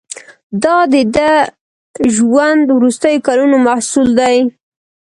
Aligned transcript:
دا 0.63 0.77
د 0.93 0.95
ده 1.15 1.31
ژوند 2.15 2.63
وروستیو 2.77 3.23
کلونو 3.27 3.55
محصول 3.67 4.07
دی. 4.19 4.37